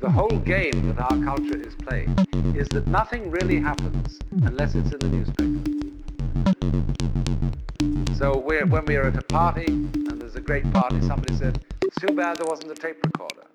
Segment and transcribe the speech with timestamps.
[0.00, 2.14] The whole game that our culture is playing
[2.54, 5.62] is that nothing really happens unless it's in the newspaper.
[8.18, 11.96] So when we are at a party and there's a great party, somebody said, it's
[11.96, 13.46] too bad there wasn't a tape recorder.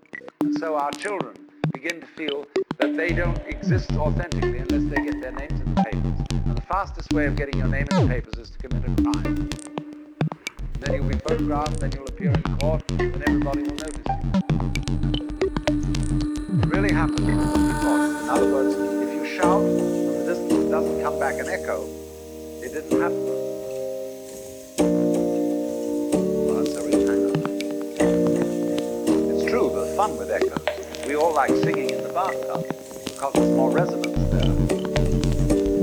[0.42, 1.36] And so our children
[1.72, 2.48] begin to feel
[2.80, 5.77] that they don't exist authentically unless they get their names in
[6.68, 9.50] fastest way of getting your name in the papers is to commit a crime.
[10.82, 14.16] Then you'll be photographed, then you'll appear in court, and everybody will notice you.
[16.60, 17.22] It really happens.
[17.22, 17.40] In
[18.30, 21.86] other words, if you shout and the distance doesn't come back an echo,
[22.62, 23.34] it didn't happen.
[29.96, 31.08] Fun with echoes.
[31.08, 32.68] We all like singing in the bathtub
[33.06, 34.77] because there's more resonance there.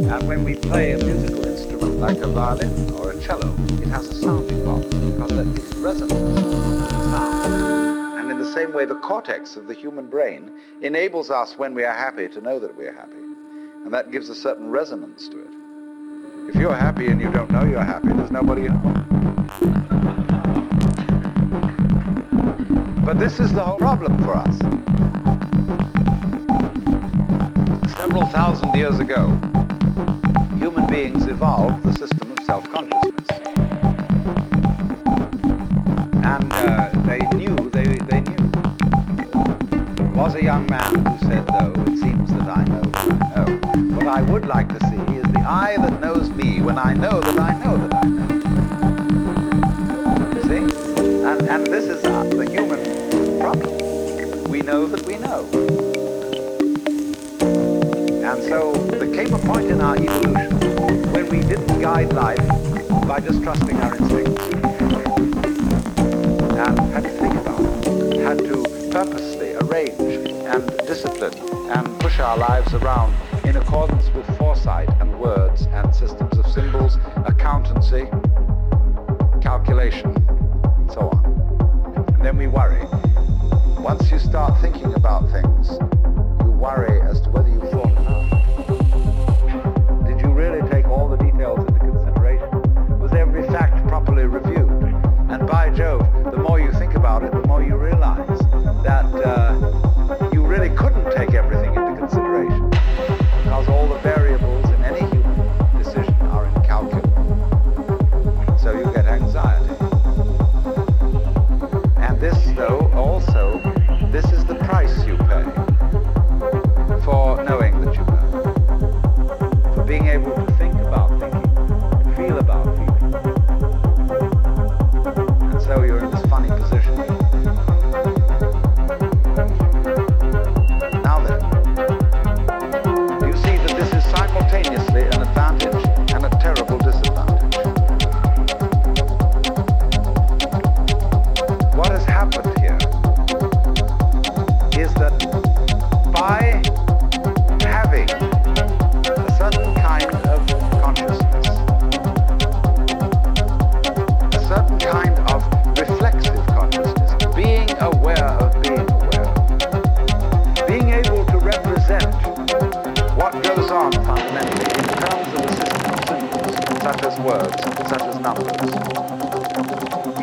[0.07, 4.07] And when we play a musical instrument like a violin or a cello, it has
[4.07, 8.19] a sounding box because gives resonance to the sound.
[8.21, 11.85] And in the same way, the cortex of the human brain enables us when we
[11.85, 13.17] are happy to know that we are happy.
[13.17, 15.51] And that gives a certain resonance to it.
[16.51, 19.07] If you're happy and you don't know you're happy, there's nobody home.
[23.07, 24.59] But this is the whole problem for us.
[27.97, 29.41] Several thousand years ago,
[30.75, 33.31] human beings evolved the system of self-consciousness.
[36.25, 38.51] And uh, they knew, they, they knew.
[39.95, 43.45] There was a young man who said, though, it seems that I know that I
[43.45, 43.95] know.
[43.95, 47.21] What I would like to see is the eye that knows me when I know
[47.21, 48.29] that I know that I know.
[50.43, 50.65] See?
[51.25, 54.51] And, and this is the human problem.
[54.51, 55.49] We know that we know.
[58.25, 58.84] And so
[59.15, 62.37] came a point in our evolution when we didn't guide life
[63.07, 64.43] by just trusting our instincts.
[66.59, 68.21] And had to think about it.
[68.21, 70.01] Had to purposely arrange
[70.47, 71.33] and discipline
[71.71, 76.99] and push our lives around in accordance with foresight and words and systems of symbols,
[77.25, 78.09] accountancy,
[79.41, 82.05] calculation, and so on.
[82.17, 82.85] And then we worry.
[83.79, 85.79] Once you start thinking about things,
[86.43, 87.84] you worry as to whether you thought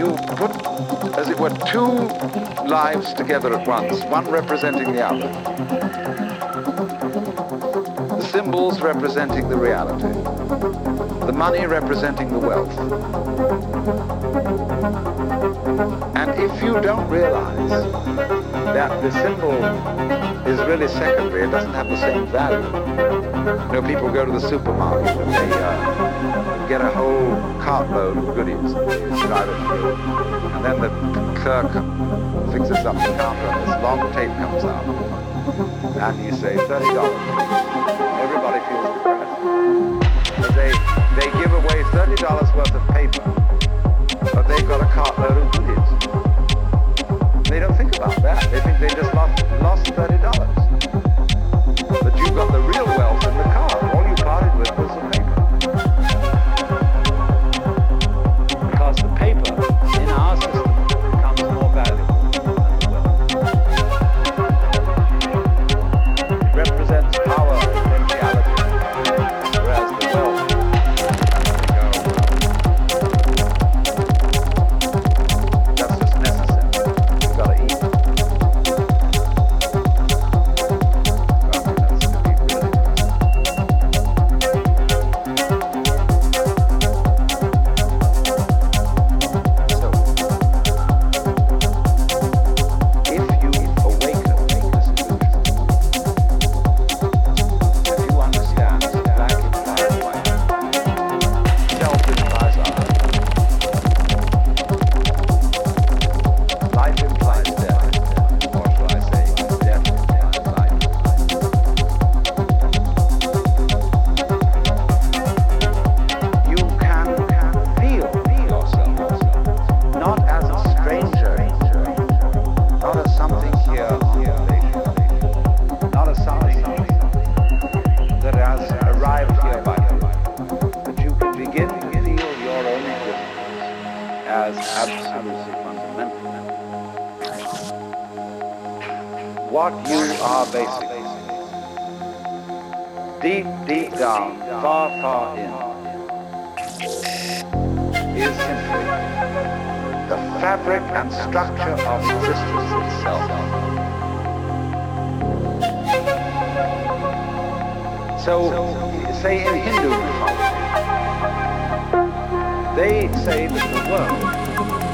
[0.02, 0.50] You put,
[1.16, 1.86] as it were, two
[2.68, 5.28] lives together at once, one representing the other.
[8.16, 10.08] The symbols representing the reality,
[11.28, 12.76] the money representing the wealth.
[16.16, 17.70] And if you don't realize
[18.74, 19.54] that the symbol
[20.48, 22.66] is really secondary, it doesn't have the same value.
[23.68, 28.34] You know, people go to the supermarket and they uh, get a whole cartload of
[28.34, 30.88] goodies and then the
[31.41, 31.70] clerk
[32.53, 34.85] fixes up the counter and this long tape comes out.
[36.00, 36.72] And you say, $30.
[38.23, 38.91] Everybody feels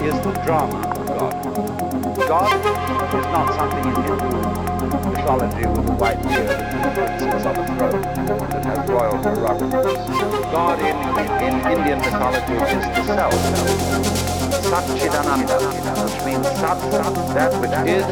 [0.07, 1.33] is the drama of God.
[2.31, 7.67] God is not something in Hindu mythology with a white beard and sits on a
[7.67, 8.01] throne
[8.47, 9.99] that has royal prerogatives.
[10.55, 10.95] God in,
[11.43, 13.35] in Indian mythology is the self.
[14.71, 16.79] Satchidananda, which means Sat,
[17.35, 18.05] that which is,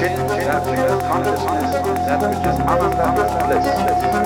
[0.00, 0.16] Chit,
[0.48, 1.70] that which is consciousness,
[2.08, 3.66] that which is Ananda, bliss.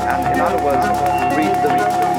[0.07, 0.87] And in other words,
[1.35, 2.16] read the what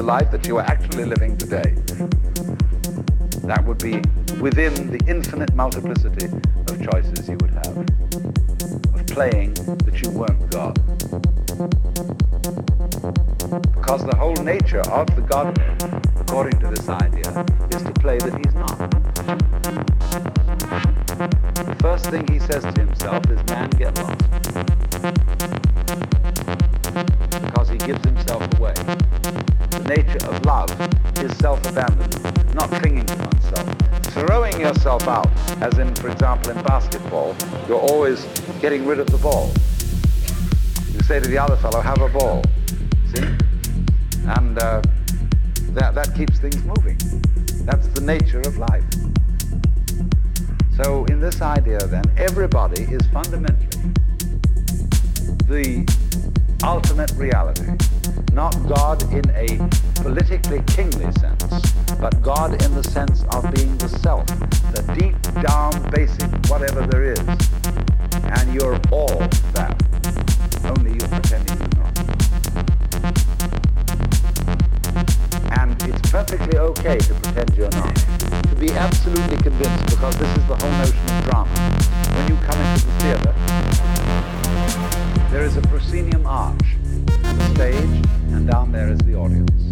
[0.00, 1.74] the life that you are actually living today.
[3.44, 4.00] That would be
[4.40, 6.24] within the infinite multiplicity
[6.68, 7.76] of choices you would have
[8.96, 9.52] of playing
[9.84, 10.74] that you weren't God.
[13.74, 18.34] Because the whole nature of the Godhead, according to this idea, is to play that
[18.40, 18.78] he's not.
[21.68, 22.79] The first thing he says to
[36.30, 37.34] example, in basketball,
[37.66, 38.24] you're always
[38.60, 39.52] getting rid of the ball.
[40.92, 42.44] You say to the other fellow, have a ball.
[43.12, 43.22] See?
[44.38, 44.80] And uh,
[45.70, 46.98] that, that keeps things moving.
[47.64, 48.84] That's the nature of life.
[50.76, 53.92] So in this idea then, everybody is fundamentally
[55.48, 55.84] the
[56.62, 57.66] ultimate reality.
[58.32, 59.58] Not God in a
[59.96, 64.26] politically kingly sense, but God in the sense of being the self,
[64.72, 67.18] the deep down basic whatever there is.
[67.20, 69.18] And you're all
[69.54, 69.76] that.
[70.64, 71.98] Only you're pretending you're not.
[75.58, 77.94] And it's perfectly okay to pretend you're not.
[77.96, 81.50] To be absolutely convinced, because this is the whole notion of drama.
[82.14, 83.34] When you come into the theater,
[85.30, 86.76] there is a proscenium arch
[87.24, 88.04] and a stage,
[88.50, 89.62] down there is the audience.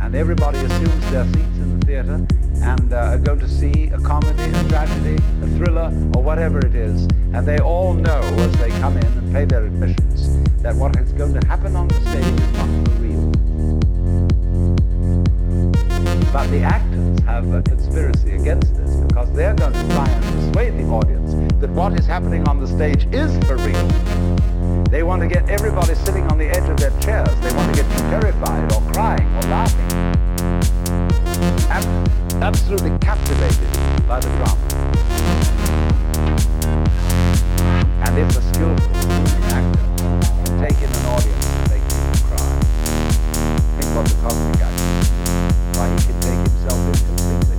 [0.00, 2.26] And everybody assumes their seats in the theater
[2.62, 6.74] and uh, are going to see a comedy, a tragedy, a thriller, or whatever it
[6.74, 7.04] is.
[7.32, 11.10] And they all know as they come in and pay their admissions that what is
[11.12, 13.32] going to happen on the stage is not for real.
[16.32, 20.76] But the actors have a conspiracy against this because they're going to try and persuade
[20.76, 24.55] the audience that what is happening on the stage is for real.
[24.90, 27.28] They want to get everybody sitting on the edge of their chairs.
[27.40, 29.90] They want to get terrified or crying or laughing.
[31.68, 33.68] Ab- absolutely captivated
[34.06, 34.62] by the drama.
[38.06, 38.94] And it's a skillful
[39.50, 39.86] actor.
[40.62, 42.46] Take in an audience and make people cry.
[43.76, 44.70] Think what the cosmic guy
[45.74, 47.58] Why he can take himself in completely.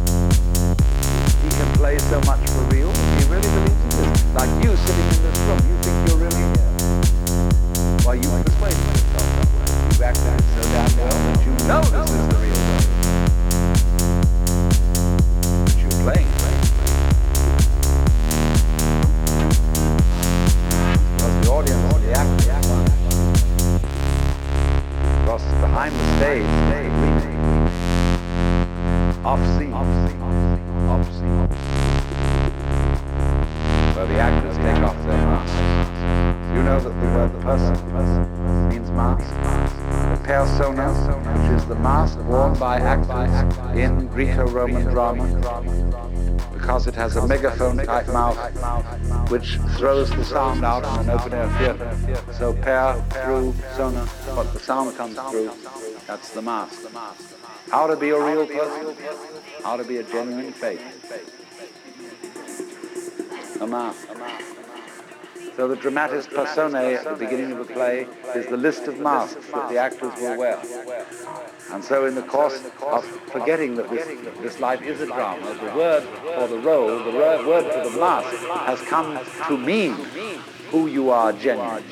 [1.44, 2.37] He can play so much.
[46.88, 52.24] It has a megaphone-type mouth which throws the sound out in an open-air theatre.
[52.34, 55.52] So per, through, sona, what the sound comes through,
[56.06, 56.88] that's the mask.
[57.72, 58.96] How to be a real person,
[59.64, 60.82] how to be a genuine faith.
[63.60, 64.08] A mask.
[65.58, 69.48] So the dramatis personae at the beginning of the play is the list of masks
[69.52, 70.62] that the actors will wear.
[71.78, 74.08] And so in the course of forgetting that this,
[74.40, 76.02] this life is a drama, the word
[76.34, 79.94] for the role, the word for the mask, has come to mean
[80.72, 81.84] who you are genuinely,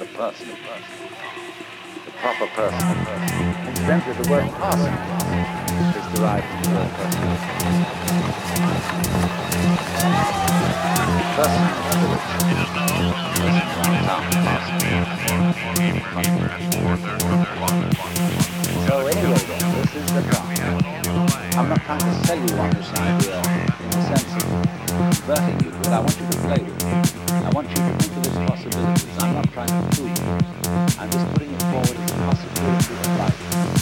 [0.00, 1.06] the personal person,
[2.04, 2.96] the proper person.
[3.68, 4.92] Incidentally, the word person
[5.94, 6.90] is derived from the word
[17.94, 18.55] person.
[18.86, 20.54] So anyway, this is the drama.
[21.58, 23.38] I'm not trying to sell you on this idea
[23.80, 24.42] in the sense of
[24.86, 27.14] converting you, but I want you to play with it.
[27.32, 29.18] I want you to think of its possibilities.
[29.18, 30.20] I'm not trying to prove it.
[31.00, 33.75] I'm just putting it forward as a possibility of life.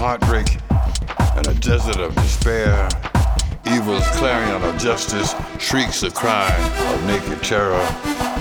[0.00, 0.56] Heartbreak
[1.36, 2.88] and a desert of despair,
[3.66, 6.50] evil's clarion of justice shrieks a cry
[6.94, 7.86] of naked terror,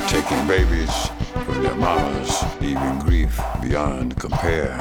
[0.07, 1.07] taking babies
[1.43, 4.80] from their mamas, leaving grief beyond compare.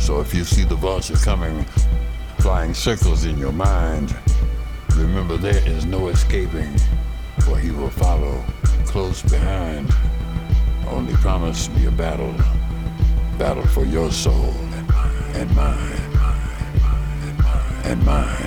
[0.00, 1.64] So if you see the vulture coming,
[2.40, 4.12] flying circles in your mind,
[4.96, 6.76] remember there is no escaping,
[7.44, 8.44] for he will follow
[8.86, 9.88] close behind.
[10.90, 12.34] Only promise me a battle,
[13.38, 14.54] battle for your soul
[15.34, 18.39] and mine, and mine, and mine.